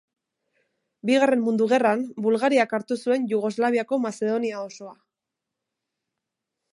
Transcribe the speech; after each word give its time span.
Bigarren 1.09 1.43
Mundu 1.47 1.67
Gerran, 1.73 2.01
Bulgariak 2.27 2.73
hartu 2.77 2.97
zuen 3.03 3.29
Jugoslaviako 3.33 3.99
Mazedonia 4.07 4.65
osoa. 4.71 4.97